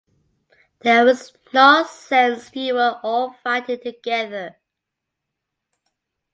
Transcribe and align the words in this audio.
There 0.79 1.05
was 1.05 1.31
no 1.53 1.83
sense 1.83 2.49
you 2.55 2.73
were 2.73 2.99
all 3.03 3.33
fighting 3.43 3.81
together. 3.81 4.55